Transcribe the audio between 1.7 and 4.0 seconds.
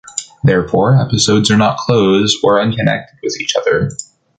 closed, or unconnected with each other.